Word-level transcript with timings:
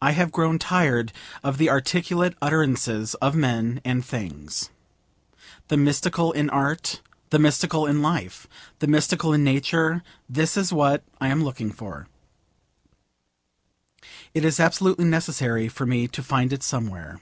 I 0.00 0.12
have 0.12 0.30
grown 0.30 0.60
tired 0.60 1.12
of 1.42 1.58
the 1.58 1.68
articulate 1.68 2.36
utterances 2.40 3.14
of 3.14 3.34
men 3.34 3.80
and 3.84 4.04
things. 4.04 4.70
The 5.66 5.76
Mystical 5.76 6.30
in 6.30 6.48
Art, 6.50 7.00
the 7.30 7.40
Mystical 7.40 7.84
in 7.84 8.00
Life, 8.00 8.46
the 8.78 8.86
Mystical 8.86 9.32
in 9.32 9.42
Nature 9.42 10.04
this 10.28 10.56
is 10.56 10.72
what 10.72 11.02
I 11.20 11.26
am 11.30 11.42
looking 11.42 11.72
for. 11.72 12.06
It 14.34 14.44
is 14.44 14.60
absolutely 14.60 15.06
necessary 15.06 15.66
for 15.68 15.84
me 15.84 16.06
to 16.06 16.22
find 16.22 16.52
it 16.52 16.62
somewhere. 16.62 17.18